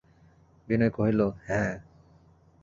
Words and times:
বিনয় 0.67 0.91
কহিল, 0.91 1.19
হাঁ। 1.47 1.71